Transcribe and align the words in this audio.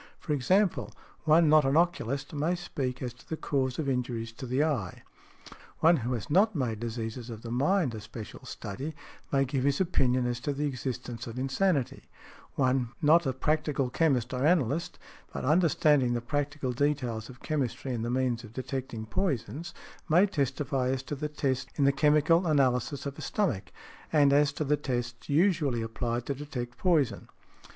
For 0.17 0.33
example, 0.33 0.91
one 1.25 1.47
not 1.47 1.63
an 1.63 1.77
oculist 1.77 2.33
may 2.33 2.55
speak 2.55 3.03
as 3.03 3.13
to 3.13 3.29
the 3.29 3.37
cause 3.37 3.77
of 3.77 3.87
injuries 3.87 4.31
to 4.31 4.47
an 4.47 4.63
eye; 4.63 5.03
one 5.79 5.97
who 5.97 6.13
has 6.13 6.27
not 6.27 6.55
made 6.55 6.79
diseases 6.79 7.29
of 7.29 7.43
the 7.43 7.51
mind 7.51 7.93
a 7.93 8.01
special 8.01 8.43
study 8.43 8.95
may 9.31 9.45
give 9.45 9.63
his 9.63 9.79
opinion 9.79 10.25
as 10.25 10.39
to 10.39 10.53
the 10.53 10.65
existence 10.65 11.27
of 11.27 11.37
insanity; 11.37 12.09
one 12.55 12.89
not 12.99 13.27
a 13.27 13.31
practical 13.31 13.91
chemist 13.91 14.33
or 14.33 14.43
analyst, 14.43 14.97
but 15.31 15.45
understanding 15.45 16.13
the 16.13 16.19
practical 16.19 16.71
details 16.73 17.29
of 17.29 17.43
chemistry 17.43 17.93
and 17.93 18.03
the 18.03 18.09
means 18.09 18.43
of 18.43 18.53
detecting 18.53 19.05
poisons, 19.05 19.71
may 20.09 20.25
testify 20.25 20.89
as 20.89 21.03
to 21.03 21.13
the 21.13 21.29
tests 21.29 21.69
in 21.75 21.83
the 21.85 21.91
chemical 21.91 22.47
analysis 22.47 23.05
of 23.05 23.19
a 23.19 23.21
stomach, 23.21 23.71
and 24.11 24.33
as 24.33 24.51
to 24.51 24.63
the 24.63 24.77
tests 24.77 25.29
usually 25.29 25.83
applied 25.83 26.25
to 26.25 26.33
detect 26.33 26.75
poison. 26.79 27.29